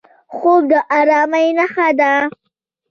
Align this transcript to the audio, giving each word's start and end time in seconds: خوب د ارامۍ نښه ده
خوب 0.35 0.61
د 0.71 0.73
ارامۍ 0.99 1.47
نښه 1.57 1.87
ده 1.99 2.13